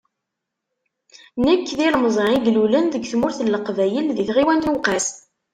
Nekk, 1.45 1.67
d 1.77 1.79
ilmẓi 1.87 2.27
i 2.35 2.39
ilulen 2.49 2.85
deg 2.93 3.03
tmurt 3.11 3.39
n 3.41 3.51
Leqbayel 3.53 4.07
di 4.15 4.23
tɣiwant 4.29 4.65
n 4.67 4.71
Uweqqas. 4.73 5.07